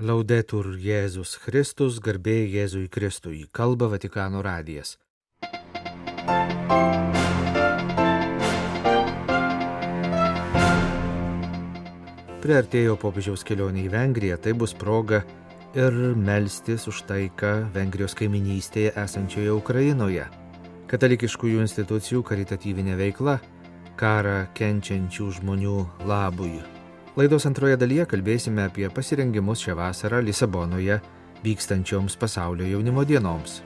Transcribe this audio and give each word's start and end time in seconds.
Laudetur 0.00 0.70
Jėzus 0.80 1.34
Kristus, 1.36 1.98
garbė 2.00 2.46
Jėzui 2.48 2.86
Kristui, 2.88 3.42
kalba 3.52 3.90
Vatikano 3.92 4.40
radijas. 4.40 4.96
Priartėjo 12.40 12.96
popiežiaus 12.96 13.44
kelionė 13.44 13.84
į 13.84 13.92
Vengriją, 13.92 14.40
tai 14.40 14.56
bus 14.56 14.72
proga 14.72 15.26
ir 15.76 15.92
melstis 16.16 16.88
už 16.88 17.04
taiką 17.12 17.54
Vengrijos 17.76 18.16
kaiminystėje 18.16 18.96
esančioje 18.96 19.52
Ukrainoje. 19.52 20.24
Katalikiškųjų 20.88 21.60
institucijų 21.68 22.24
karitatyvinė 22.24 22.96
veikla- 22.96 23.42
karą 24.00 24.46
kenčiančių 24.56 25.34
žmonių 25.36 25.80
labui 26.08 26.81
Laidos 27.12 27.44
antroje 27.44 27.76
dalyje 27.76 28.06
kalbėsime 28.08 28.62
apie 28.64 28.86
pasirengimus 28.88 29.60
šią 29.60 29.74
vasarą 29.76 30.22
Lisabonoje 30.24 30.94
vykstančioms 31.44 32.14
pasaulio 32.16 32.64
jaunimo 32.70 33.02
dienoms. 33.04 33.58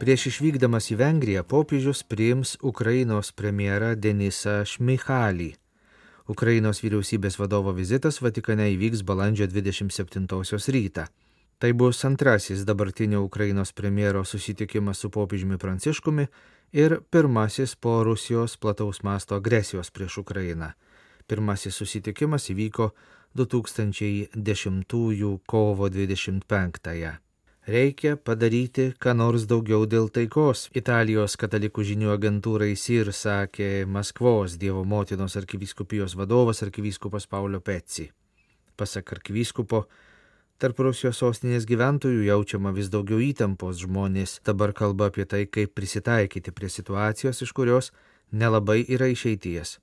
Prieš 0.00 0.24
išvykdamas 0.30 0.88
į 0.88 0.96
Vengriją 1.02 1.42
popiežius 1.44 2.00
priims 2.08 2.54
Ukrainos 2.64 3.34
premjerą 3.36 3.92
Denisą 4.00 4.62
Šmichalį. 4.64 5.50
Ukrainos 6.32 6.80
vyriausybės 6.80 7.36
vadovo 7.36 7.76
vizitas 7.76 8.22
Vatikane 8.24 8.70
įvyks 8.72 9.04
balandžio 9.04 9.50
27 9.52 10.24
rytą. 10.78 11.04
Tai 11.60 11.72
bus 11.72 12.00
antrasis 12.08 12.64
dabartinio 12.64 13.20
Ukrainos 13.22 13.72
premjero 13.72 14.24
susitikimas 14.24 14.98
su 14.98 15.10
popiežiumi 15.10 15.60
Pranciškumi 15.60 16.26
ir 16.74 16.98
pirmasis 17.10 17.76
po 17.76 18.04
Rusijos 18.04 18.56
plataus 18.56 19.02
masto 19.02 19.34
agresijos 19.38 19.90
prieš 19.94 20.18
Ukrainą. 20.18 20.72
Pirmasis 21.26 21.76
susitikimas 21.78 22.50
įvyko 22.50 22.90
2010 23.34 25.38
kovo 25.46 25.88
25-ąją. 25.88 27.12
Reikia 27.66 28.16
padaryti, 28.16 28.92
ką 29.00 29.14
nors 29.16 29.46
daugiau 29.48 29.86
dėl 29.88 30.10
taikos. 30.12 30.68
Italijos 30.76 31.38
katalikų 31.40 31.84
žinių 31.90 32.10
agentūrai 32.12 32.74
SIR 32.76 33.08
sakė 33.08 33.86
Maskvos 33.88 34.58
Dievo 34.60 34.82
motinos 34.84 35.36
arkivyskupijos 35.40 36.12
vadovas 36.18 36.60
arkivyskupas 36.66 37.26
Paulio 37.26 37.62
Peci. 37.64 38.10
Pasak 38.76 39.14
arkivyskupo, 39.16 39.86
Tarp 40.62 40.78
Rusijos 40.78 41.18
sostinės 41.18 41.64
gyventojų 41.66 42.28
jaučiama 42.28 42.70
vis 42.76 42.86
daugiau 42.86 43.18
įtampos 43.18 43.80
žmonės 43.82 44.36
dabar 44.46 44.70
kalba 44.70 45.08
apie 45.10 45.24
tai, 45.26 45.40
kaip 45.50 45.72
prisitaikyti 45.74 46.52
prie 46.54 46.68
situacijos, 46.70 47.40
iš 47.42 47.50
kurios 47.50 47.90
nelabai 48.30 48.84
yra 48.86 49.08
išeities. 49.10 49.80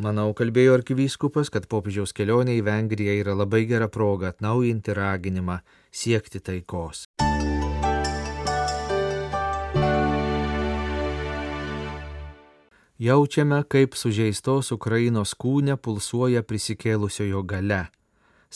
Manau, 0.00 0.30
kalbėjo 0.36 0.78
arkivyskupas, 0.78 1.50
kad 1.52 1.68
popiežiaus 1.68 2.16
kelionė 2.16 2.56
į 2.56 2.62
Vengriją 2.64 3.18
yra 3.20 3.34
labai 3.36 3.66
gera 3.68 3.90
proga 3.92 4.32
atnaujinti 4.32 4.96
raginimą 4.96 5.58
siekti 5.92 6.40
taikos. 6.40 7.04
Jaučiame, 12.96 13.60
kaip 13.68 13.92
sužeistos 14.00 14.72
Ukrainos 14.72 15.36
kūne 15.36 15.76
pulsuoja 15.76 16.40
prisikėlusiojo 16.40 17.44
gale 17.44 17.82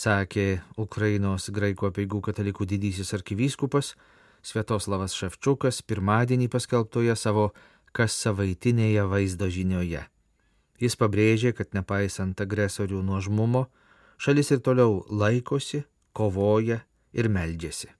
sakė 0.00 0.62
Ukrainos 0.80 1.50
graikų 1.52 1.90
apieigų 1.90 2.22
katalikų 2.30 2.66
didysis 2.68 3.12
arkivyskupas 3.16 3.94
Sviatoslavas 4.40 5.12
Ševčiukas 5.18 5.82
pirmadienį 5.84 6.48
paskelbtoje 6.52 7.16
savo 7.16 7.50
kas 7.92 8.16
savaitinėje 8.22 9.04
vaizdo 9.10 9.50
žinioje. 9.52 10.06
Jis 10.80 10.96
pabrėžė, 10.96 11.52
kad 11.52 11.74
nepaisant 11.76 12.40
agresorių 12.40 13.02
nuožmumo, 13.04 13.66
šalis 14.16 14.54
ir 14.54 14.62
toliau 14.64 15.02
laikosi, 15.12 15.82
kovoja 16.16 16.80
ir 17.12 17.28
meldžiasi. 17.28 17.90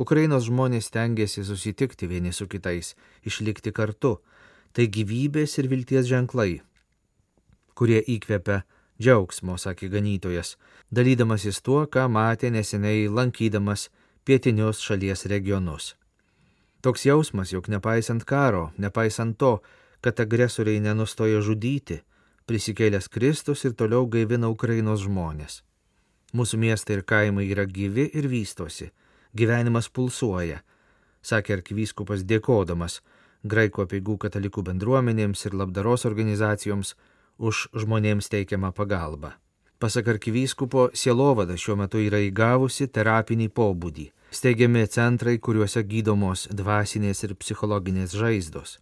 Ukrainos 0.00 0.46
žmonės 0.48 0.88
tengiasi 0.88 1.44
susitikti 1.44 2.08
vieni 2.08 2.32
su 2.32 2.46
kitais, 2.48 2.94
išlikti 3.28 3.74
kartu, 3.76 4.16
tai 4.72 4.88
gyvybės 4.88 5.58
ir 5.60 5.68
vilties 5.68 6.08
ženklai, 6.08 6.62
kurie 7.76 8.00
įkvepia 8.00 8.62
džiaugsmo, 9.02 9.58
sakė 9.58 9.90
ganytojas, 9.92 10.56
dalydamasis 10.94 11.60
tuo, 11.66 11.82
ką 11.86 12.06
matė 12.08 12.52
neseniai 12.54 13.08
lankydamas 13.10 13.88
pietinius 14.24 14.80
šalies 14.86 15.26
regionus. 15.32 15.94
Toks 16.82 17.06
jausmas, 17.06 17.52
jog 17.54 17.68
nepaisant 17.70 18.24
karo, 18.24 18.70
nepaisant 18.78 19.36
to, 19.38 19.58
kad 20.02 20.18
agresoriai 20.22 20.80
nenustoja 20.82 21.42
žudyti, 21.42 22.00
prisikėlęs 22.46 23.06
Kristus 23.12 23.62
ir 23.66 23.76
toliau 23.78 24.08
gaivina 24.10 24.50
Ukrainos 24.50 25.04
žmonės. 25.06 25.62
Mūsų 26.34 26.58
miestai 26.58 26.98
ir 26.98 27.04
kaimai 27.06 27.46
yra 27.52 27.66
gyvi 27.68 28.08
ir 28.18 28.26
vystosi, 28.30 28.90
gyvenimas 29.36 29.90
pulsuoja, 29.92 30.62
sakė 31.22 31.58
arkivyskupas 31.58 32.24
dėkodamas 32.26 32.98
graikų 33.42 33.84
apieigų 33.86 34.16
katalikų 34.24 34.64
bendruomenėms 34.70 35.46
ir 35.46 35.56
labdaros 35.58 36.06
organizacijoms 36.08 36.94
už 37.38 37.68
žmonėms 37.74 38.28
teikiamą 38.32 38.72
pagalbą. 38.72 39.32
Pasak 39.82 40.08
arkivyskupo, 40.08 40.90
sielovada 40.94 41.56
šiuo 41.58 41.74
metu 41.80 41.98
yra 41.98 42.20
įgavusi 42.22 42.86
terapinį 42.86 43.48
pobūdį. 43.50 44.04
Steigiami 44.30 44.84
centrai, 44.86 45.40
kuriuose 45.42 45.82
gydomos 45.82 46.44
dvasinės 46.54 47.24
ir 47.26 47.34
psichologinės 47.34 48.14
žaizdos. 48.14 48.76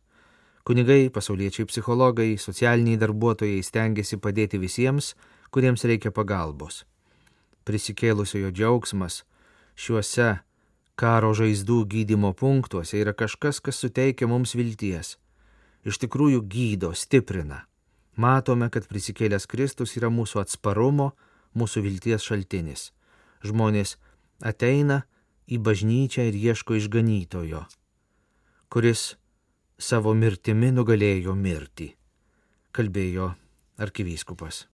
Kunigai, 0.68 1.08
pasauliečiai 1.08 1.64
psichologai, 1.70 2.34
socialiniai 2.36 3.00
darbuotojai 3.00 3.62
stengiasi 3.64 4.20
padėti 4.20 4.60
visiems, 4.60 5.14
kuriems 5.48 5.86
reikia 5.88 6.12
pagalbos. 6.12 6.84
Prisikėlusiojo 7.64 8.52
džiaugsmas 8.52 9.22
šiuose 9.80 10.28
karo 11.00 11.32
žaizdų 11.32 11.80
gydimo 11.96 12.34
punktuose 12.36 13.00
yra 13.00 13.16
kažkas, 13.16 13.64
kas 13.64 13.80
suteikia 13.80 14.28
mums 14.28 14.52
vilties. 14.52 15.16
Iš 15.88 15.96
tikrųjų 16.04 16.44
gydo, 16.44 16.92
stiprina 16.92 17.64
matome, 18.20 18.68
kad 18.72 18.86
prisikėlęs 18.90 19.48
Kristus 19.50 19.96
yra 19.98 20.10
mūsų 20.12 20.42
atsparumo, 20.44 21.12
mūsų 21.56 21.84
vilties 21.86 22.26
šaltinis. 22.26 22.90
Žmonės 23.46 23.96
ateina 24.44 25.02
į 25.50 25.60
bažnyčią 25.64 26.28
ir 26.28 26.36
ieško 26.36 26.76
išganytojo, 26.78 27.64
kuris 28.70 29.14
savo 29.80 30.12
mirtimi 30.14 30.70
nugalėjo 30.76 31.34
mirtį, 31.34 31.94
kalbėjo 32.76 33.32
arkivyskupas. 33.80 34.66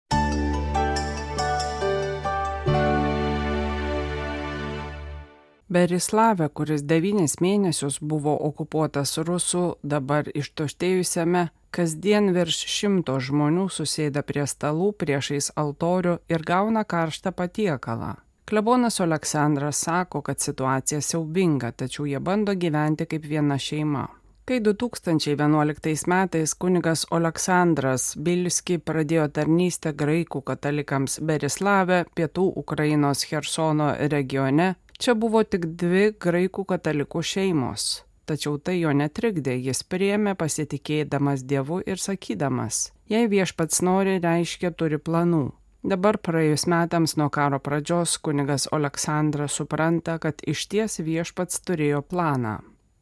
Berislavė, 5.75 6.47
kuris 6.53 6.83
devynis 6.85 7.39
mėnesius 7.41 7.97
buvo 7.99 8.35
okupuotas 8.47 9.17
rusų, 9.17 9.63
dabar 9.83 10.29
ištuštėjusiame 10.29 11.49
Kasdien 11.75 12.29
virš 12.31 12.61
šimto 12.71 13.17
žmonių 13.19 13.65
susėda 13.67 14.21
prie 14.23 14.45
stalų 14.47 14.93
priešais 14.95 15.49
altorių 15.59 16.13
ir 16.31 16.45
gauna 16.47 16.85
karštą 16.87 17.33
patiekalą. 17.35 18.13
Klebonas 18.47 19.01
Aleksandras 19.03 19.81
sako, 19.83 20.21
kad 20.21 20.39
situacija 20.39 21.01
siaubinga, 21.01 21.73
tačiau 21.75 22.05
jie 22.07 22.21
bando 22.23 22.55
gyventi 22.55 23.09
kaip 23.11 23.27
viena 23.27 23.57
šeima. 23.59 24.05
Kai 24.47 24.61
2011 24.61 26.07
metais 26.07 26.53
kunigas 26.53 27.03
Aleksandras 27.11 28.07
Bilski 28.15 28.77
pradėjo 28.77 29.27
tarnystę 29.35 29.91
graikų 29.97 30.45
katalikams 30.47 31.19
Berislavė, 31.19 32.03
pietų 32.15 32.51
Ukrainos 32.63 33.27
Hersono 33.27 33.91
regione, 34.15 34.75
čia 34.95 35.19
buvo 35.19 35.43
tik 35.43 35.73
dvi 35.75 36.11
graikų 36.13 36.69
katalikų 36.71 37.25
šeimos. 37.35 38.05
Tačiau 38.25 38.57
tai 38.57 38.79
jo 38.79 38.89
netrikdė, 38.89 39.53
jis 39.67 39.83
priėmė 39.85 40.33
pasitikėdamas 40.39 41.43
Dievu 41.45 41.83
ir 41.85 42.01
sakydamas, 42.01 42.89
jei 43.05 43.27
viešpats 43.29 43.83
nori, 43.85 44.17
reiškia 44.23 44.71
turi 44.73 44.97
planų. 44.97 45.43
Dabar 45.85 46.17
praėjus 46.17 46.63
metams 46.65 47.13
nuo 47.21 47.27
karo 47.29 47.59
pradžios 47.61 48.15
kunigas 48.17 48.65
Aleksandras 48.73 49.59
supranta, 49.59 50.15
kad 50.17 50.41
iš 50.41 50.63
ties 50.71 50.97
viešpats 51.05 51.61
turėjo 51.67 52.01
planą. 52.01 52.55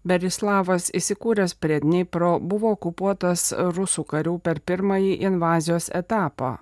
Berislavas 0.03 0.89
įsikūręs 0.91 1.55
prie 1.63 1.79
Dnipro 1.79 2.33
buvo 2.43 2.73
okupuotas 2.75 3.53
rusų 3.77 4.03
karių 4.11 4.35
per 4.43 4.59
pirmąjį 4.59 5.13
invazijos 5.29 5.87
etapą, 6.01 6.57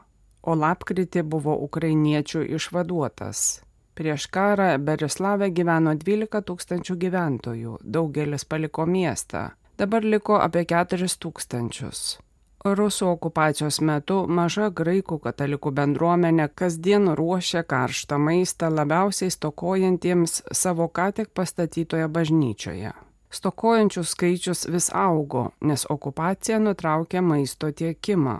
o 0.45 0.53
lapkritį 0.53 1.25
buvo 1.25 1.57
ukrainiečių 1.65 2.45
išvaduotas. 2.59 3.63
Prieš 3.95 4.27
karą 4.31 4.77
Berislavė 4.79 5.51
gyveno 5.51 5.93
12 5.99 6.41
tūkstančių 6.47 6.95
gyventojų, 7.05 7.77
daugelis 7.83 8.45
paliko 8.47 8.85
miestą, 8.87 9.49
dabar 9.77 10.05
liko 10.07 10.39
apie 10.39 10.63
4 10.65 11.09
tūkstančius. 11.19 12.19
Rusų 12.61 13.07
okupacijos 13.15 13.79
metu 13.81 14.19
maža 14.29 14.67
graikų 14.69 15.17
katalikų 15.23 15.71
bendruomenė 15.79 16.45
kasdien 16.55 17.09
ruošia 17.17 17.63
karštą 17.65 18.19
maistą 18.21 18.69
labiausiai 18.69 19.33
stokojantiems 19.33 20.43
savo 20.53 20.85
ką 20.87 21.07
tik 21.17 21.33
pastatytoje 21.33 22.05
bažnyčioje. 22.07 22.93
Stokojančių 23.31 24.03
skaičius 24.05 24.67
vis 24.69 24.91
augo, 24.93 25.49
nes 25.61 25.87
okupacija 25.89 26.59
nutraukė 26.61 27.23
maisto 27.25 27.71
tiekimą. 27.71 28.37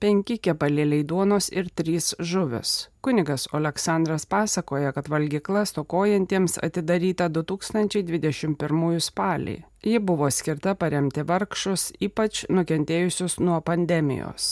Penki 0.00 0.38
kepalėliai 0.42 1.04
duonos 1.04 1.50
ir 1.52 1.68
trys 1.76 2.14
žuvis. 2.18 2.88
Kunigas 3.04 3.46
Aleksandras 3.56 4.26
pasakoja, 4.26 4.94
kad 4.96 5.10
valgykla 5.12 5.66
stokojantiems 5.68 6.58
atidaryta 6.64 7.28
2021 7.28 9.04
spalį. 9.10 9.58
Ji 9.84 10.00
buvo 10.00 10.32
skirta 10.32 10.74
paremti 10.74 11.24
vargšus, 11.24 11.90
ypač 12.00 12.46
nukentėjusius 12.48 13.38
nuo 13.44 13.60
pandemijos. 13.64 14.50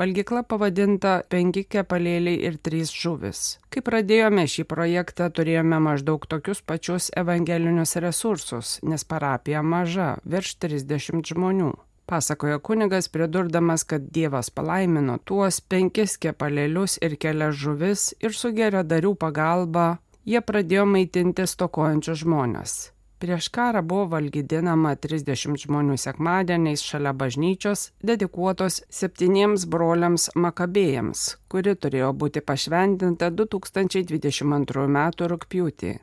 Valgykla 0.00 0.40
pavadinta 0.48 1.18
penki 1.28 1.66
kepalėliai 1.68 2.38
ir 2.48 2.54
trys 2.64 2.88
žuvis. 2.88 3.58
Kai 3.68 3.82
pradėjome 3.84 4.46
šį 4.48 4.64
projektą, 4.70 5.28
turėjome 5.28 5.76
maždaug 5.84 6.24
tokius 6.24 6.62
pačius 6.64 7.10
evangelinius 7.20 7.98
resursus, 8.00 8.78
nes 8.80 9.04
parapija 9.04 9.60
maža, 9.60 10.14
virš 10.24 10.56
30 10.64 11.34
žmonių. 11.34 11.74
Pasakojo 12.10 12.58
kunigas, 12.58 13.06
pridurdamas, 13.08 13.84
kad 13.84 14.02
Dievas 14.10 14.48
palaimino 14.50 15.14
tuos 15.24 15.60
penkis 15.60 16.16
kepalėlius 16.18 16.96
ir 17.06 17.14
kelias 17.22 17.54
žuvis 17.60 18.08
ir 18.18 18.34
su 18.34 18.50
geradarių 18.56 19.12
pagalba 19.14 19.84
jie 20.26 20.40
pradėjo 20.42 20.88
maitinti 20.90 21.46
stokojančius 21.46 22.24
žmonės. 22.24 22.74
Prieš 23.22 23.50
karą 23.54 23.84
buvo 23.86 24.08
valgydinama 24.16 24.96
30 25.06 25.62
žmonių 25.68 26.00
sekmadieniais 26.00 26.82
šalia 26.82 27.14
bažnyčios, 27.22 27.90
dedikuotos 28.02 28.82
septyniems 28.90 29.70
broliams 29.70 30.30
Makabėjams, 30.34 31.26
kuri 31.52 31.78
turėjo 31.78 32.14
būti 32.16 32.42
pašventinta 32.42 33.30
2022 33.30 34.88
m. 34.88 35.02
rūpjūtį. 35.34 35.98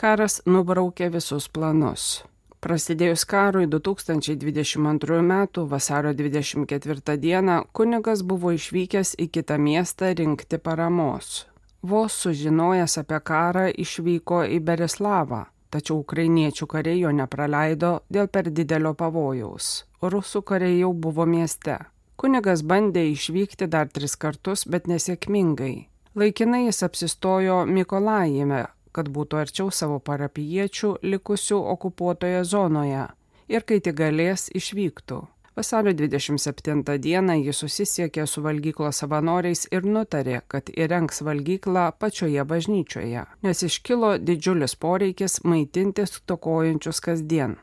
Karas 0.00 0.40
nubraukė 0.46 1.10
visus 1.18 1.52
planus. 1.52 2.22
Prasidėjus 2.64 3.26
karui 3.28 3.66
2022 3.68 5.18
m. 5.20 5.32
vasario 5.68 6.14
24 6.16 7.16
d. 7.20 7.58
kunigas 7.72 8.22
buvo 8.24 8.54
išvykęs 8.56 9.16
į 9.20 9.28
kitą 9.28 9.58
miestą 9.60 10.14
rinkti 10.16 10.58
paramos. 10.58 11.46
Vos 11.82 12.16
sužinojęs 12.24 12.98
apie 13.04 13.20
karą 13.20 13.66
išvyko 13.68 14.46
į 14.48 14.62
Berislavą 14.64 15.44
tačiau 15.74 16.02
ukrainiečių 16.04 16.68
kariai 16.70 17.02
jo 17.02 17.10
nepraleido 17.18 17.96
dėl 18.14 18.30
per 18.30 18.50
didelio 18.58 18.94
pavojaus. 19.00 19.84
Rusų 20.02 20.44
kariai 20.50 20.78
jau 20.82 20.92
buvo 21.06 21.26
mieste. 21.26 21.78
Kunigas 22.20 22.62
bandė 22.62 23.02
išvykti 23.10 23.66
dar 23.70 23.90
tris 23.90 24.14
kartus, 24.20 24.64
bet 24.70 24.86
nesėkmingai. 24.90 25.88
Laikinai 26.14 26.66
jis 26.68 26.84
apsistojo 26.86 27.64
Mikolajime, 27.66 28.62
kad 28.94 29.10
būtų 29.10 29.42
arčiau 29.42 29.68
savo 29.74 29.98
parapiečių 29.98 30.94
likusių 31.02 31.60
okupuotoje 31.74 32.44
zonoje 32.48 33.06
ir 33.48 33.64
kai 33.68 33.80
tik 33.84 33.98
galės 34.00 34.48
išvyktų. 34.54 35.20
Vasario 35.54 35.92
27 35.94 36.98
dieną 36.98 37.36
jis 37.38 37.60
susisiekė 37.62 38.24
su 38.26 38.42
valgyklos 38.42 38.98
savanoriais 39.02 39.68
ir 39.70 39.84
nutarė, 39.86 40.40
kad 40.50 40.70
įrengs 40.74 41.22
valgyklą 41.22 41.84
pačioje 41.98 42.42
bažnyčioje, 42.42 43.22
nes 43.46 43.62
iškilo 43.68 44.16
didžiulis 44.18 44.74
poreikis 44.74 45.44
maitintis 45.44 46.18
tokojančius 46.26 47.00
kasdien. 47.06 47.54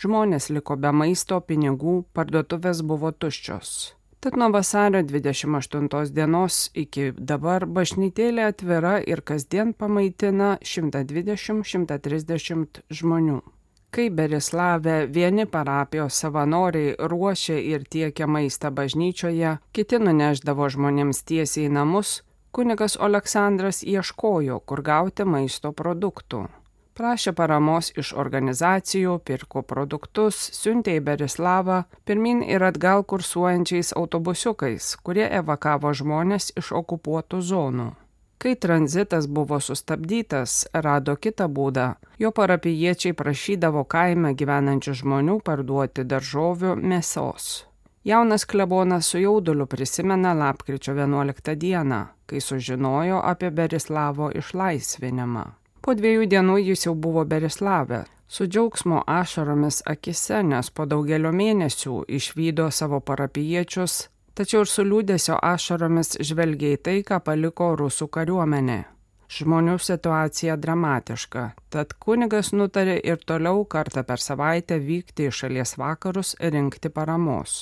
Žmonės 0.00 0.48
liko 0.52 0.76
be 0.80 0.92
maisto, 0.92 1.40
pinigų, 1.40 2.04
parduotuvės 2.16 2.80
buvo 2.80 3.12
tuščios. 3.12 3.95
Tad 4.26 4.34
nuo 4.36 4.50
vasario 4.50 5.02
28 5.02 6.10
dienos 6.10 6.70
iki 6.74 7.12
dabar 7.14 7.62
bažnytėlė 7.76 8.42
atvira 8.50 8.98
ir 9.12 9.20
kasdien 9.22 9.70
pamaitina 9.70 10.58
120-130 10.66 12.82
žmonių. 12.90 13.38
Kai 13.94 14.10
Berislavė 14.10 15.06
vieni 15.14 15.46
parapijos 15.46 16.18
savanoriai 16.24 16.98
ruošė 16.98 17.54
ir 17.70 17.86
tiekė 17.86 18.26
maistą 18.26 18.74
bažnyčioje, 18.74 19.62
kiti 19.70 20.02
nuneždavo 20.02 20.66
žmonėms 20.74 21.22
tiesiai 21.22 21.70
į 21.70 21.78
namus, 21.78 22.26
kunigas 22.50 22.98
Aleksandras 22.98 23.86
ieškojo, 23.86 24.58
kur 24.66 24.82
gauti 24.82 25.22
maisto 25.22 25.70
produktų. 25.70 26.50
Prašė 26.96 27.34
paramos 27.36 27.90
iš 28.00 28.14
organizacijų, 28.16 29.18
pirko 29.28 29.60
produktus, 29.60 30.38
siuntė 30.56 30.94
į 30.96 31.02
Berislavą 31.04 31.82
pirmin 32.08 32.38
ir 32.40 32.62
atgal 32.64 33.04
kursuojančiais 33.04 33.92
autobusiukais, 34.00 34.94
kurie 35.04 35.26
evakavo 35.38 35.92
žmonės 35.92 36.54
iš 36.56 36.70
okupuotų 36.78 37.40
zonų. 37.50 37.88
Kai 38.40 38.54
tranzitas 38.64 39.28
buvo 39.28 39.58
sustabdytas, 39.60 40.54
rado 40.72 41.18
kitą 41.20 41.50
būdą. 41.58 41.86
Jo 42.16 42.32
parapiečiai 42.32 43.12
prašydavo 43.16 43.84
kaime 43.84 44.32
gyvenančių 44.32 44.96
žmonių 45.02 45.36
parduoti 45.44 46.04
daržovių 46.04 46.78
mėsos. 46.80 47.66
Jaunas 48.08 48.48
klebonas 48.48 49.12
su 49.12 49.20
jauduliu 49.20 49.68
prisimena 49.68 50.32
lapkričio 50.32 50.96
11 50.96 51.60
dieną, 51.60 52.02
kai 52.24 52.40
sužinojo 52.40 53.20
apie 53.20 53.52
Berislavo 53.52 54.32
išlaisvinimą. 54.32 55.46
Po 55.86 55.94
dviejų 55.94 56.26
dienų 56.26 56.58
jis 56.66 56.88
jau 56.88 56.96
buvo 56.98 57.22
Berislavė, 57.24 58.02
su 58.26 58.48
džiaugsmo 58.50 59.04
ašaromis 59.06 59.84
akise, 59.86 60.42
nes 60.42 60.70
po 60.74 60.84
daugelio 60.90 61.30
mėnesių 61.30 62.02
išvydo 62.18 62.66
savo 62.74 62.98
parapiečius 63.00 64.08
tačiau 64.36 64.64
ir 64.64 64.70
su 64.70 64.84
liūdėsio 64.84 65.38
ašaromis 65.42 66.18
žvelgia 66.28 66.76
į 66.76 66.82
tai, 66.88 66.98
ką 67.08 67.22
paliko 67.24 67.72
rusų 67.80 68.08
kariuomenė. 68.12 68.82
Žmonių 69.36 69.78
situacija 69.82 70.54
dramatiška, 70.62 71.46
tad 71.74 71.94
kunigas 72.02 72.52
nutarė 72.54 73.00
ir 73.10 73.24
toliau 73.26 73.64
kartą 73.66 74.04
per 74.06 74.22
savaitę 74.22 74.78
vykti 74.78 75.26
į 75.26 75.32
šalies 75.40 75.74
vakarus 75.80 76.36
rinkti 76.38 76.92
paramos. 76.98 77.56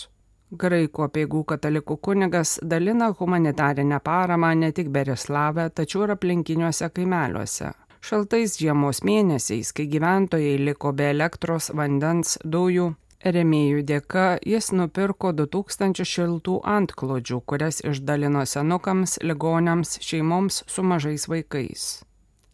Graikų 0.54 1.06
apieigų 1.06 1.40
katalikų 1.54 1.96
kunigas 2.04 2.58
dalina 2.62 3.08
humanitarinę 3.18 3.98
paramą 4.04 4.52
ne 4.54 4.70
tik 4.76 4.92
Bereslavę, 4.92 5.70
tačiau 5.70 6.04
ir 6.04 6.14
aplinkiniuose 6.14 6.90
kaimeliuose. 6.94 7.72
Šaltais 8.04 8.58
žiemos 8.60 8.98
mėnesiais, 9.00 9.70
kai 9.72 9.86
gyventojai 9.88 10.58
liko 10.60 10.90
be 10.92 11.06
elektros, 11.08 11.70
vandens, 11.72 12.34
dujų, 12.44 12.90
Remėjų 13.24 13.80
dėka 13.88 14.24
jis 14.44 14.66
nupirko 14.76 15.30
2000 15.32 16.04
šiltų 16.04 16.58
antklodžių, 16.68 17.38
kurias 17.48 17.80
išdalino 17.80 18.42
senukams, 18.44 19.16
ligonėms, 19.24 19.94
šeimoms 20.04 20.60
su 20.68 20.84
mažais 20.84 21.24
vaikais. 21.32 21.86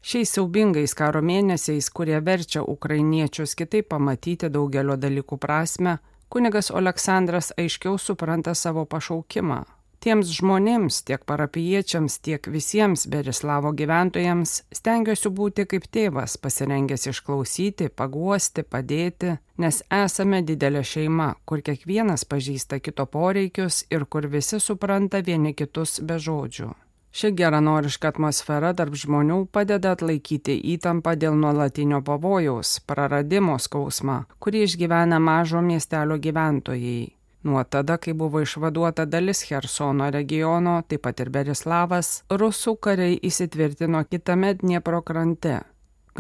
Šiais 0.06 0.36
siaubingais 0.36 0.94
karo 0.94 1.24
mėnesiais, 1.26 1.90
kurie 1.90 2.22
verčia 2.22 2.62
ukrainiečius 2.62 3.56
kitaip 3.58 3.90
pamatyti 3.90 4.52
daugelio 4.54 4.94
dalykų 4.94 5.40
prasme, 5.42 5.98
kunigas 6.30 6.70
Aleksandras 6.70 7.50
aiškiau 7.58 7.98
supranta 7.98 8.54
savo 8.54 8.86
pašaukimą 8.86 9.64
Tiems 10.00 10.30
žmonėms, 10.32 11.02
tiek 11.04 11.26
parapiečiams, 11.28 12.14
tiek 12.24 12.46
visiems 12.48 13.02
Berislavo 13.12 13.74
gyventojams 13.76 14.54
stengiuosi 14.72 15.28
būti 15.28 15.66
kaip 15.68 15.84
tėvas, 15.92 16.38
pasirengęs 16.40 17.04
išklausyti, 17.10 17.90
paguosti, 17.92 18.64
padėti, 18.64 19.34
nes 19.60 19.82
esame 19.92 20.40
didelė 20.40 20.80
šeima, 20.92 21.34
kur 21.44 21.60
kiekvienas 21.66 22.24
pažįsta 22.24 22.80
kito 22.80 23.04
poreikius 23.04 23.82
ir 23.92 24.08
kur 24.08 24.30
visi 24.32 24.62
supranta 24.64 25.20
vieni 25.20 25.52
kitus 25.52 26.00
be 26.00 26.16
žodžių. 26.16 26.72
Ši 27.12 27.34
geranoriška 27.36 28.14
atmosfera 28.14 28.72
tarp 28.80 28.96
žmonių 28.96 29.42
padeda 29.52 29.92
atlaikyti 29.98 30.56
įtampą 30.78 31.12
dėl 31.20 31.36
nuolatinio 31.36 32.00
pavojaus, 32.06 32.78
praradimo 32.88 33.60
skausmą, 33.60 34.22
kurį 34.40 34.64
išgyvena 34.70 35.20
mažo 35.20 35.60
miestelio 35.60 36.16
gyventojai. 36.16 37.19
Nuo 37.42 37.64
tada, 37.64 37.96
kai 37.96 38.12
buvo 38.12 38.40
išvaduota 38.44 39.06
dalis 39.08 39.40
Hersono 39.48 40.10
regiono, 40.10 40.82
taip 40.88 41.06
pat 41.06 41.20
ir 41.24 41.30
Berislavas, 41.32 42.10
rusų 42.28 42.74
kariai 42.84 43.16
įsitvirtino 43.24 44.02
kitame 44.10 44.52
Dniepro 44.60 45.00
krante. 45.00 45.60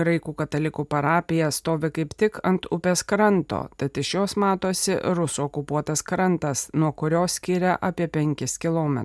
Graikų 0.00 0.32
katalikų 0.38 0.86
parapija 0.88 1.50
stovi 1.52 1.90
kaip 1.92 2.14
tik 2.16 2.38
ant 2.46 2.64
upės 2.72 3.02
kranto, 3.04 3.66
tad 3.76 4.00
iš 4.00 4.14
jos 4.14 4.36
matosi 4.40 4.96
rusų 4.96 5.44
okupuotas 5.50 6.02
krantas, 6.06 6.68
nuo 6.72 6.92
kurio 6.92 7.26
skiria 7.28 7.76
apie 7.76 8.08
5 8.08 8.56
km. 8.62 9.02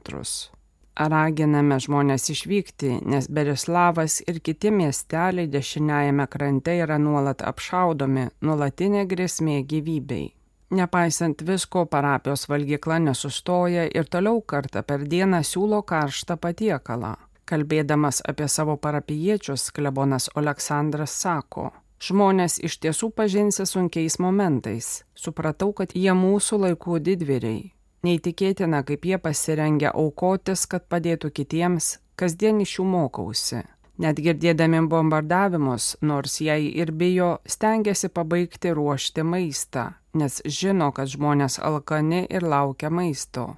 Raginame 0.95 1.81
žmonės 1.83 2.29
išvykti, 2.31 2.93
nes 3.03 3.27
Berislavas 3.27 4.21
ir 4.23 4.39
kiti 4.39 4.71
miesteliai 4.71 5.51
dešiniajame 5.51 6.29
krante 6.31 6.79
yra 6.79 6.95
nuolat 6.95 7.43
apšaudomi, 7.43 8.29
nuolatinė 8.39 9.03
grėsmė 9.11 9.59
gyvybei. 9.67 10.29
Nepaisant 10.69 11.41
visko, 11.47 11.85
parapijos 11.85 12.49
valgykla 12.49 12.99
nesustoja 12.99 13.85
ir 13.93 14.09
toliau 14.09 14.41
kartą 14.41 14.81
per 14.83 15.05
dieną 15.05 15.43
siūlo 15.45 15.83
karštą 15.85 16.37
patiekalą. 16.41 17.13
Kalbėdamas 17.45 18.23
apie 18.25 18.47
savo 18.49 18.73
parapiečius, 18.77 19.69
klebonas 19.71 20.31
Aleksandras 20.35 21.13
sako, 21.21 21.69
žmonės 22.01 22.57
iš 22.57 22.79
tiesų 22.81 23.11
pažinsi 23.13 23.67
sunkiais 23.69 24.17
momentais. 24.19 25.03
Supratau, 25.13 25.69
kad 25.73 25.93
jie 25.93 26.13
mūsų 26.17 26.59
laikų 26.65 26.97
didvyriai. 27.05 27.71
Neįtikėtina, 28.05 28.81
kaip 28.85 29.05
jie 29.05 29.21
pasirengia 29.21 29.93
aukotis, 29.93 30.65
kad 30.65 30.89
padėtų 30.89 31.29
kitiems, 31.29 31.99
kasdien 32.17 32.65
iš 32.65 32.79
jų 32.79 32.89
mokausi. 32.89 33.61
Net 33.97 34.19
girdėdami 34.19 34.81
bombardavimus, 34.91 35.95
nors 36.03 36.41
jai 36.43 36.65
ir 36.67 36.91
bijo, 36.91 37.37
stengiasi 37.47 38.09
pabaigti 38.11 38.73
ruošti 38.75 39.23
maistą, 39.23 39.93
nes 40.19 40.41
žino, 40.45 40.89
kad 40.91 41.07
žmonės 41.07 41.61
alkani 41.63 42.25
ir 42.27 42.43
laukia 42.43 42.91
maisto. 42.91 43.53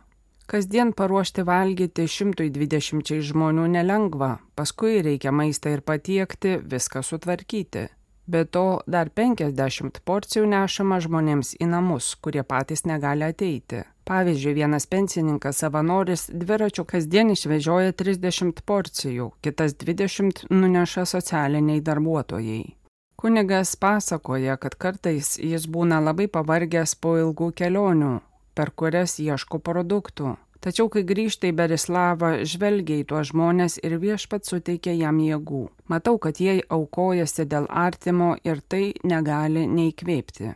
Kasdien 0.48 0.94
paruošti 0.96 1.44
valgyti 1.44 2.06
120 2.08 3.18
žmonių 3.32 3.66
nelengva, 3.74 4.38
paskui 4.56 5.02
reikia 5.04 5.34
maistą 5.34 5.74
ir 5.74 5.82
patiekti, 5.82 6.54
viską 6.62 7.02
sutvarkyti. 7.04 7.88
Be 8.28 8.46
to, 8.46 8.82
dar 8.88 9.10
50 9.10 10.02
porcijų 10.08 10.46
nešama 10.54 11.02
žmonėms 11.04 11.56
į 11.60 11.68
namus, 11.74 12.14
kurie 12.22 12.46
patys 12.48 12.86
negali 12.86 13.26
ateiti. 13.28 13.84
Pavyzdžiui, 14.08 14.54
vienas 14.54 14.86
pensininkas 14.88 15.58
savanoris 15.60 16.30
dviračiu 16.32 16.86
kasdien 16.88 17.34
išvežioja 17.34 17.92
30 17.92 18.62
porcijų, 18.64 19.34
kitas 19.44 19.74
20 19.76 20.46
nuneša 20.48 21.04
socialiniai 21.12 21.82
darbuotojai. 21.84 22.62
Kunigas 23.20 23.76
pasakoja, 23.76 24.56
kad 24.64 24.78
kartais 24.80 25.34
jis 25.44 25.66
būna 25.68 25.98
labai 26.06 26.30
pavargęs 26.32 26.94
po 27.04 27.18
ilgų 27.20 27.50
kelionių, 27.60 28.12
per 28.56 28.72
kurias 28.72 29.18
ieško 29.20 29.60
produktų. 29.60 30.36
Tačiau, 30.64 30.88
kai 30.94 31.04
grįžta 31.10 31.50
į 31.50 31.56
Berislavą, 31.58 32.30
žvelgia 32.48 33.02
į 33.02 33.08
tuos 33.12 33.34
žmonės 33.34 33.76
ir 33.84 33.98
viešpat 34.02 34.48
suteikia 34.48 34.94
jam 34.96 35.20
jėgų. 35.20 35.66
Matau, 35.92 36.16
kad 36.16 36.40
jie 36.40 36.62
aukojasi 36.64 37.46
dėl 37.46 37.68
artimo 37.68 38.38
ir 38.48 38.64
tai 38.64 38.94
negali 39.04 39.68
neįkvėpti. 39.68 40.54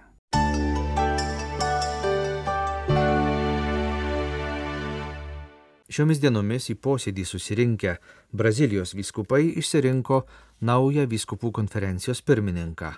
Šiomis 5.91 6.21
dienomis 6.23 6.69
į 6.71 6.77
posėdį 6.79 7.25
susirinkę 7.27 7.97
Brazilijos 8.31 8.93
vyskupai 8.95 9.59
išsirinko 9.59 10.21
naują 10.63 11.03
vyskupų 11.11 11.51
konferencijos 11.57 12.21
pirmininką. 12.23 12.93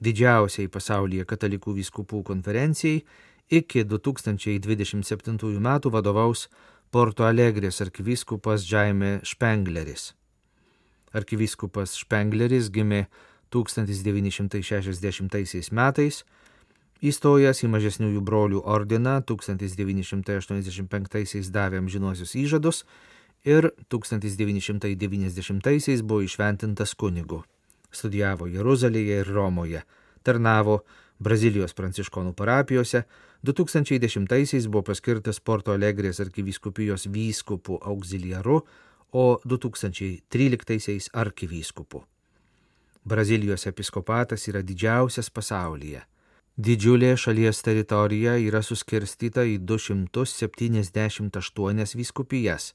Didžiausiai 0.00 0.72
pasaulyje 0.72 1.28
katalikų 1.28 1.76
vyskupų 1.76 2.24
konferencijai 2.24 3.04
iki 3.52 3.84
2027 3.84 5.60
metų 5.68 5.92
vadovaus 5.92 6.48
Porto 6.90 7.28
Alegrės 7.28 7.84
arkivyskupas 7.84 8.64
Jaime 8.70 9.20
Špengleris. 9.20 10.14
Arkivyskupas 11.12 12.00
Špengleris 12.00 12.72
gimė 12.72 13.12
1960 13.52 15.72
metais, 15.72 16.24
įstojęs 17.04 17.60
į 17.64 17.68
mažesniųjų 17.72 18.20
brolių 18.24 18.60
ordiną 18.64 19.22
1985 19.28 21.50
davė 21.52 21.78
amžinuosius 21.82 22.34
įžadus 22.38 22.84
ir 23.44 23.70
1990 23.88 26.02
buvo 26.02 26.20
išventintas 26.24 26.94
kunigu. 26.94 27.42
Studijavo 27.92 28.46
Jeruzalėje 28.50 29.20
ir 29.22 29.28
Romoje, 29.32 29.82
tarnavo 30.22 30.84
Brazilijos 31.18 31.72
pranciškonų 31.72 32.32
parapijose, 32.36 33.04
2010-aisiais 33.46 34.66
buvo 34.68 34.82
paskirtas 34.90 35.40
Porto 35.40 35.72
Alegrės 35.72 36.20
arkivyskupijos 36.20 37.06
vyskupų 37.08 37.78
auxiliaru, 37.80 38.66
o 39.12 39.40
2013-aisiais 39.46 41.08
arkivyskupu. 41.14 42.04
Brazilijos 43.06 43.66
episkopatas 43.70 44.48
yra 44.50 44.62
didžiausias 44.66 45.30
pasaulyje. 45.30 46.02
Didžiulė 46.56 47.18
šalies 47.20 47.58
teritorija 47.60 48.38
yra 48.40 48.62
suskirstyta 48.64 49.44
į 49.44 49.60
278 49.68 52.00
vyskupijas. 52.00 52.72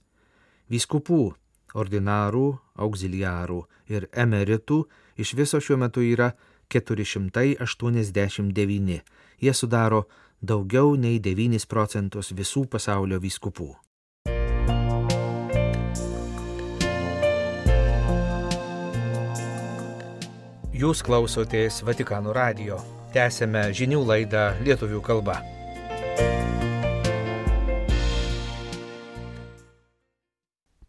Vyskupų, 0.69 1.33
ordinarų, 1.73 2.61
auxiliarų 2.77 3.65
ir 3.89 4.05
emeritų 4.13 4.85
iš 5.17 5.33
viso 5.33 5.57
šiuo 5.57 5.81
metu 5.81 6.05
yra 6.05 6.37
489. 6.69 9.01
Jie 9.41 9.53
sudaro 9.57 10.05
daugiau 10.45 10.93
nei 10.93 11.17
9 11.17 11.65
procentus 11.65 12.37
visų 12.37 12.69
pasaulio 12.69 13.17
vyskupų. 13.17 13.81
Jūs 20.69 21.01
klausotės 21.01 21.81
Vatikano 21.81 22.29
radio. 22.29 23.00
Tęsėme 23.11 23.65
žinių 23.75 24.05
laidą 24.07 24.41
lietuvių 24.63 25.01
kalba. 25.03 25.33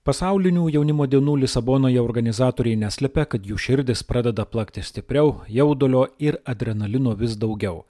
Pasaulinių 0.06 0.68
jaunimo 0.70 1.08
dienų 1.10 1.34
Lisabonoje 1.40 1.98
organizatoriai 1.98 2.78
neslėpia, 2.78 3.24
kad 3.26 3.42
jų 3.42 3.58
širdis 3.64 4.04
pradeda 4.06 4.46
plakti 4.46 4.86
stipriau, 4.86 5.40
jaudulio 5.50 6.04
ir 6.22 6.38
adrenalino 6.46 7.16
vis 7.18 7.34
daugiau. 7.34 7.82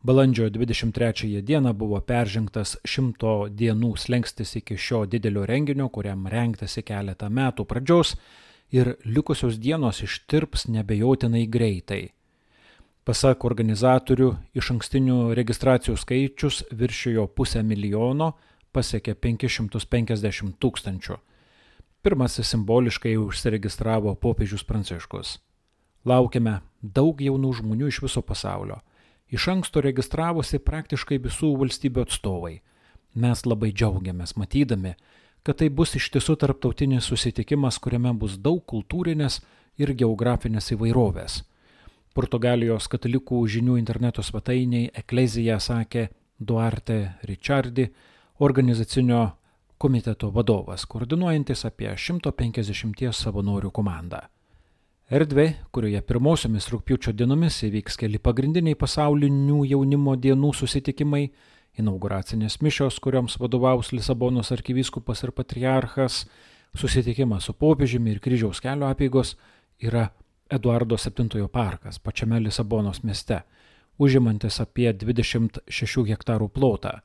Balandžio 0.00 0.48
23 0.48 1.44
dieną 1.44 1.76
buvo 1.76 2.00
peržengtas 2.00 2.78
šimto 2.88 3.36
dienų 3.52 3.94
slengstis 4.00 4.56
iki 4.64 4.80
šio 4.80 5.04
didelio 5.04 5.44
renginio, 5.44 5.92
kuriam 5.92 6.24
rengtasi 6.24 6.80
keletą 6.88 7.28
metų 7.28 7.68
pradžios 7.68 8.16
ir 8.72 8.96
likusios 9.04 9.60
dienos 9.60 10.00
ištirps 10.08 10.70
nebejotinai 10.72 11.44
greitai. 11.44 12.04
Pasak 13.04 13.44
organizatorių, 13.44 14.30
iš 14.56 14.70
ankstinių 14.74 15.34
registracijų 15.36 15.96
skaičius 16.00 16.62
viršijo 16.72 17.26
pusę 17.36 17.60
milijono, 17.62 18.32
pasiekė 18.72 19.14
550 19.14 20.56
tūkstančių. 20.58 21.18
Pirmasis 22.04 22.48
simboliškai 22.52 23.14
užsiregistravo 23.20 24.14
popiežius 24.16 24.64
Pranciškus. 24.64 25.38
Laukiame 26.04 26.58
daug 26.80 27.20
jaunų 27.20 27.52
žmonių 27.60 27.92
iš 27.92 28.02
viso 28.04 28.24
pasaulio 28.24 28.80
iš 29.34 29.48
anksto 29.48 29.82
registravosi 29.82 30.60
praktiškai 30.62 31.18
visų 31.22 31.54
valstybių 31.62 32.04
atstovai. 32.06 32.54
Mes 33.14 33.44
labai 33.46 33.70
džiaugiamės 33.72 34.36
matydami, 34.38 34.94
kad 35.46 35.58
tai 35.60 35.68
bus 35.70 35.94
iš 35.98 36.10
tiesų 36.14 36.36
tarptautinis 36.42 37.08
susitikimas, 37.10 37.78
kuriame 37.82 38.12
bus 38.18 38.36
daug 38.38 38.62
kultūrinės 38.70 39.40
ir 39.78 39.94
geografinės 39.94 40.72
įvairovės. 40.74 41.42
Portugalijos 42.14 42.86
katalikų 42.92 43.40
žinių 43.50 43.74
interneto 43.80 44.22
svetainiai 44.22 44.92
Eklezija 44.94 45.56
sakė 45.58 46.04
Duarte 46.38 46.98
Richardi, 47.26 47.88
organizacinio 48.38 49.24
komiteto 49.78 50.30
vadovas, 50.30 50.86
koordinuojantis 50.86 51.66
apie 51.66 51.90
150 51.90 53.10
savanorių 53.18 53.72
komandą. 53.74 54.22
Erdvė, 55.10 55.48
kurioje 55.74 56.00
pirmosiomis 56.06 56.70
rūpiučio 56.72 57.12
dienomis 57.18 57.58
įvyks 57.66 57.98
keli 58.00 58.22
pagrindiniai 58.22 58.78
pasaulinių 58.78 59.64
jaunimo 59.74 60.14
dienų 60.16 60.54
susitikimai, 60.56 61.26
inauguracinės 61.82 62.60
mišios, 62.62 63.00
kurioms 63.02 63.36
vadovaus 63.42 63.90
Lisabonos 63.92 64.54
arkivyskupas 64.54 65.26
ir 65.26 65.34
patriarchas, 65.34 66.24
susitikimas 66.78 67.50
su 67.50 67.58
popiežiumi 67.58 68.14
ir 68.14 68.22
kryžiaus 68.22 68.62
kelio 68.62 68.86
apėgos, 68.88 69.34
yra 69.82 70.12
Eduardo 70.50 70.96
VII 70.96 71.48
parkas 71.48 71.98
pačiame 71.98 72.40
Lisabonos 72.40 73.02
mieste, 73.02 73.42
užimantis 73.98 74.60
apie 74.60 74.92
26 74.92 76.04
hektarų 76.10 76.48
plotą. 76.48 77.00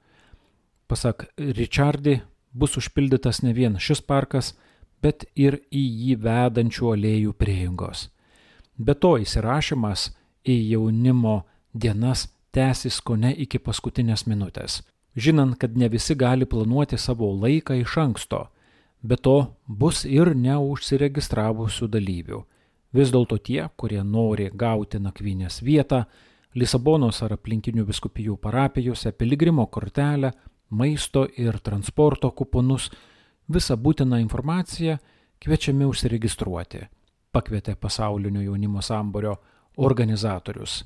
Pasak 0.88 1.29
Richardi, 1.38 2.19
bus 2.53 2.77
užpildytas 2.77 3.43
ne 3.43 3.53
vien 3.53 3.77
šis 3.79 4.01
parkas, 4.01 4.55
bet 5.01 5.25
ir 5.36 5.62
į 5.72 5.84
jį 6.03 6.15
vedančių 6.24 6.93
alėjų 6.96 7.34
prieigos. 7.39 8.10
Be 8.77 8.96
to 8.96 9.15
įsirašymas 9.22 10.10
į 10.43 10.55
jaunimo 10.74 11.43
dienas 11.74 12.27
tęsis 12.51 13.00
ko 13.05 13.15
ne 13.15 13.31
iki 13.46 13.60
paskutinės 13.60 14.25
minutės, 14.27 14.81
žinant, 15.15 15.58
kad 15.60 15.77
ne 15.77 15.89
visi 15.89 16.15
gali 16.15 16.46
planuoti 16.46 16.98
savo 16.98 17.29
laiką 17.43 17.77
iš 17.79 17.98
anksto, 18.01 18.48
be 19.01 19.15
to 19.15 19.53
bus 19.67 20.05
ir 20.05 20.34
neužsiregistravusių 20.36 21.88
dalyvių. 21.88 22.43
Vis 22.93 23.12
dėlto 23.13 23.38
tie, 23.38 23.62
kurie 23.77 24.01
nori 24.03 24.50
gauti 24.53 25.00
nakvynės 25.00 25.62
vietą, 25.63 26.05
Lisabonos 26.58 27.19
ar 27.22 27.36
aplinkinių 27.36 27.84
viskupijų 27.86 28.39
parapijose 28.41 29.12
piligrimo 29.13 29.67
kortelę, 29.69 30.31
maisto 30.69 31.27
ir 31.38 31.60
transporto 31.62 32.31
kuponus 32.31 32.89
Visą 33.50 33.74
būtiną 33.81 34.19
informaciją 34.22 35.00
kviečiami 35.41 35.88
užsiregistruoti, 35.89 36.84
pakvietė 37.34 37.74
pasaulinio 37.81 38.43
jaunimo 38.46 38.81
samborio 38.86 39.31
organizatorius. 39.81 40.84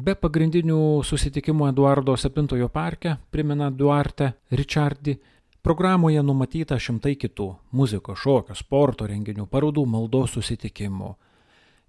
Be 0.00 0.16
pagrindinių 0.18 0.80
susitikimų 1.06 1.68
Eduardo 1.70 2.16
VII 2.18 2.66
parke, 2.72 3.16
primena 3.30 3.70
Duarte 3.70 4.32
Richardi, 4.50 5.14
programoje 5.62 6.22
numatyta 6.22 6.78
šimtai 6.78 7.16
kitų- 7.16 7.54
muzikos, 7.78 8.18
šokio, 8.18 8.54
sporto 8.54 9.06
renginių, 9.06 9.46
parodų, 9.46 9.86
maldos 9.86 10.30
susitikimų. 10.32 11.14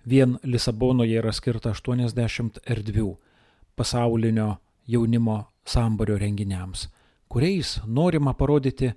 Vien 0.05 0.39
Lisabonoje 0.43 1.19
yra 1.19 1.31
skirta 1.31 1.69
80 1.73 2.59
erdvių 2.65 3.17
pasaulinio 3.75 4.57
jaunimo 4.87 5.45
samborio 5.65 6.17
renginiams, 6.17 6.87
kuriais 7.29 7.79
norima 7.85 8.33
parodyti 8.33 8.93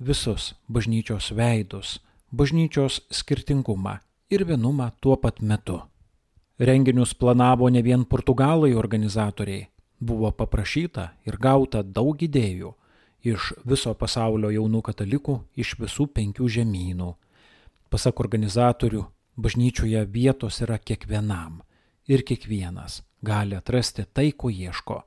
visus 0.00 0.54
bažnyčios 0.68 1.32
veidus, 1.32 1.98
bažnyčios 2.32 3.00
skirtingumą 3.10 3.98
ir 4.30 4.44
vienumą 4.44 4.92
tuo 5.00 5.16
pat 5.16 5.40
metu. 5.40 5.80
Renginius 6.58 7.14
planavo 7.14 7.68
ne 7.68 7.82
vien 7.82 8.04
portugalai 8.04 8.74
organizatoriai, 8.74 9.66
buvo 10.00 10.30
paprašyta 10.32 11.10
ir 11.26 11.36
gauta 11.36 11.82
daug 11.82 12.16
idėjų 12.22 12.72
iš 13.26 13.52
viso 13.66 13.94
pasaulio 13.98 14.52
jaunų 14.54 14.82
katalikų 14.86 15.40
iš 15.58 15.74
visų 15.80 16.08
penkių 16.14 16.48
žemynų. 16.58 17.10
Pasak 17.90 18.20
organizatorių, 18.22 19.04
bažnyčioje 19.36 20.04
vietos 20.10 20.60
yra 20.64 20.78
kiekvienam 20.78 21.60
ir 22.06 22.22
kiekvienas 22.22 23.02
gali 23.22 23.56
atrasti 23.56 24.04
tai, 24.12 24.30
ko 24.32 24.50
ieško. 24.50 25.02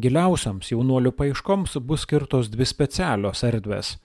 Giliausiams 0.00 0.70
jaunuolių 0.72 1.12
paieškoms 1.12 1.76
bus 1.84 2.06
skirtos 2.06 2.48
dvi 2.48 2.64
specialios 2.64 3.42
erdvės. 3.44 3.98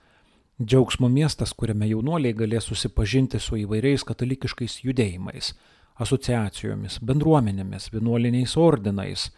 Džiaugsmo 0.60 1.08
miestas, 1.12 1.54
kuriame 1.54 1.88
jaunuoliai 1.88 2.36
galės 2.36 2.68
susipažinti 2.70 3.40
su 3.40 3.60
įvairiais 3.60 4.04
katalikiškais 4.08 4.82
judėjimais, 4.84 5.54
asociacijomis, 6.00 7.00
bendruomenėmis, 7.04 7.92
vienuoliniais 7.94 8.56
ordinais, 8.60 9.30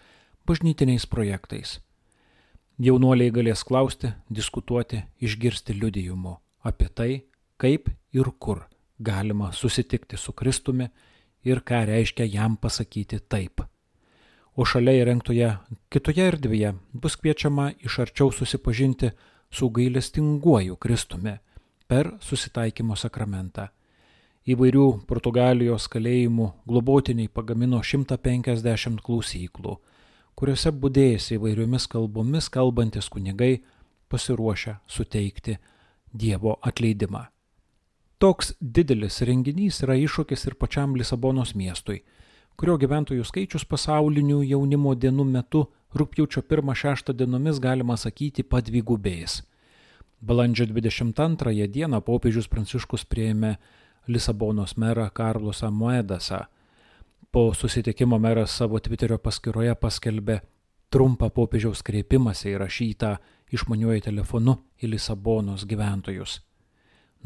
bažnytiniais 0.49 1.05
projektais. 1.09 1.79
Jaunuoliai 2.77 3.31
galės 3.33 3.63
klausti, 3.65 4.11
diskutuoti, 4.29 4.99
išgirsti 5.17 5.73
liudijimų 5.73 6.35
apie 6.69 6.85
tai, 6.93 7.23
kaip 7.57 7.89
ir 8.13 8.29
kur 8.37 8.67
galima 9.01 9.49
susitikti 9.49 10.19
su 10.21 10.29
Kristumi 10.37 10.85
ir 11.41 11.63
ką 11.65 11.79
reiškia 11.89 12.27
jam 12.29 12.53
pasakyti 12.61 13.17
taip. 13.17 13.63
O 14.53 14.65
šalia 14.65 14.93
įrengtoje 14.99 15.49
kitoje 15.89 16.29
erdvėje 16.29 16.75
bus 16.93 17.17
kviečiama 17.17 17.71
iš 17.81 17.97
arčiau 18.05 18.29
susipažinti 18.29 19.09
su 19.49 19.71
gailestinguoju 19.73 20.77
Kristumi 20.77 21.33
per 21.89 22.13
susitaikymo 22.21 22.93
sakramentą. 22.93 23.71
Įvairių 24.45 24.87
Portugalijos 25.09 25.89
kalėjimų 25.89 26.51
globotiniai 26.69 27.33
pagamino 27.33 27.81
150 27.81 29.01
klausyklų, 29.01 29.79
kuriuose 30.37 30.71
būdėjęs 30.83 31.31
įvairiomis 31.37 31.87
kalbomis 31.89 32.49
kalbantis 32.53 33.09
kunigai 33.09 33.57
pasiruošę 34.09 34.77
suteikti 34.87 35.57
Dievo 36.13 36.55
atleidimą. 36.61 37.25
Toks 38.17 38.53
didelis 38.61 39.19
renginys 39.27 39.81
yra 39.85 39.97
iššūkis 40.01 40.47
ir 40.47 40.55
pačiam 40.61 40.95
Lisabonos 40.97 41.51
miestui, 41.53 41.99
kurio 42.57 42.77
gyventojų 42.81 43.25
skaičius 43.27 43.65
pasaulinių 43.69 44.39
jaunimo 44.47 44.95
dienų 44.97 45.25
metu 45.29 45.65
rūpjūčio 45.97 46.41
1-6 46.47 47.13
dienomis 47.13 47.59
galima 47.61 47.97
sakyti 47.97 48.43
padvigubėjęs. 48.43 49.41
Balandžio 50.21 50.65
22 50.71 51.67
dieną 51.69 52.01
popiežius 52.01 52.47
Pranciškus 52.49 53.05
prieėmė 53.05 53.57
Lisabonos 54.07 54.77
merą 54.77 55.09
Karlosą 55.13 55.69
Moedasą. 55.71 56.45
Po 57.31 57.53
susitikimo 57.53 58.19
meras 58.19 58.51
savo 58.55 58.79
Twitterio 58.79 59.17
paskyroje 59.19 59.73
paskelbė 59.75 60.39
trumpą 60.89 61.27
popiežiaus 61.35 61.81
kreipimąsi 61.83 62.53
įrašytą 62.53 63.09
išmaniuoju 63.51 64.05
telefonu 64.05 64.53
į 64.79 64.93
Lisabonos 64.93 65.65
gyventojus. 65.67 66.37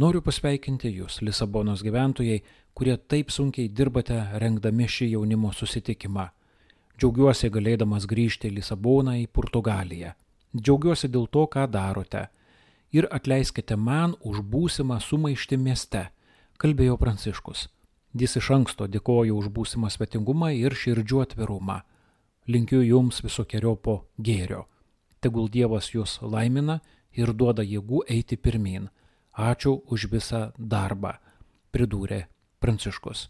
Noriu 0.02 0.24
pasveikinti 0.26 0.90
Jūs, 0.96 1.20
Lisabonos 1.22 1.84
gyventojai, 1.86 2.40
kurie 2.74 2.96
taip 2.98 3.30
sunkiai 3.30 3.70
dirbate 3.70 4.18
rengdami 4.42 4.88
šį 4.90 5.12
jaunimo 5.12 5.52
susitikimą. 5.54 6.30
Džiaugiuosi 6.98 7.52
galėdamas 7.54 8.08
grįžti 8.10 8.50
į 8.50 8.56
Lisaboną 8.58 9.20
į 9.22 9.28
Portugaliją. 9.28 10.16
Džiaugiuosi 10.58 11.12
dėl 11.14 11.28
to, 11.30 11.46
ką 11.46 11.68
darote. 11.70 12.24
Ir 12.92 13.06
atleiskite 13.12 13.78
man 13.78 14.18
už 14.26 14.42
būsimą 14.42 14.98
sumaištį 15.00 15.62
mieste, 15.62 16.08
kalbėjo 16.58 16.98
Pranciškus. 16.98 17.68
Jis 18.14 18.38
iš 18.42 18.50
anksto 18.52 18.88
dėkoju 18.92 19.38
už 19.38 19.50
būsimą 19.56 19.90
svetingumą 19.90 20.52
ir 20.56 20.76
širdžių 20.76 21.22
atvirumą. 21.26 21.82
Linkiu 22.48 22.82
jums 22.84 23.22
visokiojopo 23.24 24.02
gėrio. 24.18 24.66
Tegul 25.22 25.48
Dievas 25.54 25.94
jūs 25.94 26.18
laimina 26.22 26.82
ir 27.14 27.32
duoda 27.34 27.64
jėgų 27.64 28.04
eiti 28.10 28.38
pirmin 28.38 28.90
Ačiū 29.32 29.80
už 29.88 30.10
visą 30.12 30.52
darbą, 30.60 31.16
pridūrė 31.72 32.26
Pranciškus. 32.60 33.30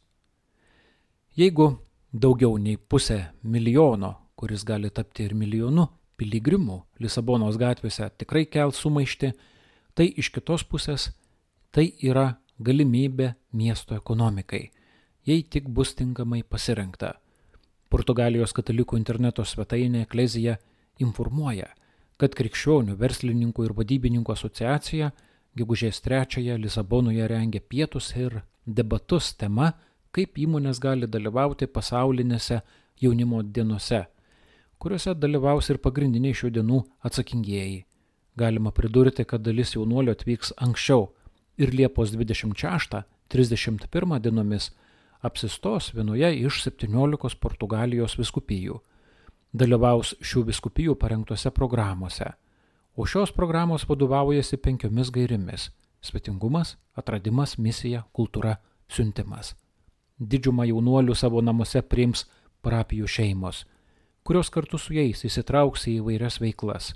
Jeigu 1.38 1.78
daugiau 2.12 2.58
nei 2.58 2.78
pusė 2.78 3.32
milijono, 3.44 4.16
kuris 4.36 4.66
gali 4.66 4.90
tapti 4.90 5.28
ir 5.30 5.36
milijonu, 5.38 5.86
piligrimų 6.18 6.82
Lisabonos 7.00 7.58
gatvėse 7.62 8.10
tikrai 8.18 8.48
kel 8.50 8.74
sumaišti, 8.74 9.32
tai 9.94 10.10
iš 10.10 10.32
kitos 10.34 10.66
pusės 10.66 11.12
tai 11.72 11.94
yra 12.02 12.42
galimybė 12.60 13.36
miesto 13.54 13.96
ekonomikai, 13.96 14.72
jei 15.26 15.44
tik 15.44 15.70
bus 15.70 15.96
tinkamai 15.96 16.44
pasirinkta. 16.44 17.14
Portugalijos 17.92 18.54
katalikų 18.56 18.98
interneto 18.98 19.44
svetainė 19.46 20.06
Eklezija 20.06 20.58
informuoja, 21.04 21.68
kad 22.18 22.36
krikščionių 22.38 22.96
verslininkų 22.98 23.66
ir 23.68 23.74
vadybininkų 23.78 24.34
asociacija 24.34 25.12
gegužės 25.58 26.02
trečiąją 26.06 26.58
Lisabonoje 26.58 27.28
rengia 27.28 27.62
pietus 27.62 28.16
ir 28.16 28.42
debatus 28.66 29.36
tema, 29.36 29.74
kaip 30.12 30.38
įmonės 30.40 30.80
gali 30.80 31.08
dalyvauti 31.08 31.68
pasaulinėse 31.68 32.62
jaunimo 33.02 33.44
dienose, 33.44 34.06
kuriuose 34.80 35.16
dalyvaus 35.16 35.70
ir 35.70 35.78
pagrindiniai 35.84 36.34
šių 36.38 36.50
dienų 36.58 36.84
atsakingieji. 37.08 37.86
Galima 38.38 38.72
pridurti, 38.72 39.26
kad 39.28 39.42
dalis 39.44 39.76
jaunuolių 39.76 40.12
atvyks 40.16 40.54
anksčiau 40.64 41.10
ir 41.60 41.74
Liepos 41.76 42.16
26-31 42.16 44.20
dienomis 44.24 44.72
apsistos 45.22 45.94
vienoje 45.94 46.34
iš 46.42 46.64
17 46.68 47.40
Portugalijos 47.40 48.18
viskupijų. 48.18 48.80
Dalyvaus 49.54 50.16
šių 50.22 50.46
viskupijų 50.48 50.96
parengtose 50.96 51.52
programuose 51.52 52.32
o 52.96 53.06
šios 53.06 53.32
programos 53.32 53.86
vadovaujasi 53.88 54.58
penkiomis 54.58 55.12
gairėmis- 55.12 55.70
svetingumas, 56.08 56.76
atradimas, 56.96 57.58
misija, 57.58 58.04
kultūra, 58.14 58.58
siuntimas. 58.90 59.56
Didžiumą 60.20 60.68
jaunuolių 60.68 61.16
savo 61.16 61.42
namuose 61.42 61.82
priims 61.82 62.26
parapijų 62.62 63.08
šeimos, 63.08 63.66
kurios 64.24 64.50
kartu 64.50 64.78
su 64.78 64.94
jais 64.94 65.24
įsitrauks 65.24 65.88
į 65.88 66.02
įvairias 66.02 66.40
veiklas. 66.40 66.94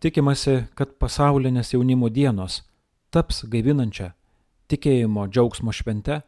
Tikimasi, 0.00 0.68
kad 0.74 0.98
pasaulinės 0.98 1.72
jaunimo 1.72 2.08
dienos 2.08 2.62
taps 3.10 3.44
gaivinančia 3.44 4.14
tikėjimo 4.68 5.28
džiaugsmo 5.28 5.72
švente 5.72 6.22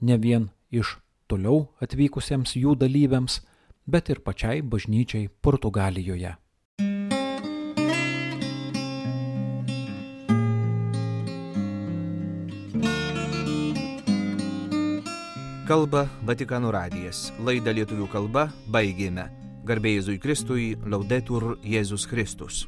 ne 0.00 0.16
vien 0.18 0.50
iš 0.74 0.96
toliau 1.30 1.68
atvykusiems 1.84 2.56
jų 2.58 2.74
dalyviams, 2.80 3.40
bet 3.86 4.10
ir 4.10 4.22
pačiai 4.24 4.62
bažnyčiai 4.62 5.28
Portugalijoje. 5.42 6.34
Kalba 15.64 16.04
Vatikano 16.28 16.68
radijas. 16.74 17.30
Laidą 17.40 17.72
lietuvių 17.72 18.10
kalba 18.12 18.50
baigėme. 18.68 19.30
Garbėjai 19.64 20.02
Jėzui 20.02 20.20
Kristui, 20.20 20.66
laudetur 20.84 21.54
Jėzus 21.64 22.04
Kristus. 22.04 22.66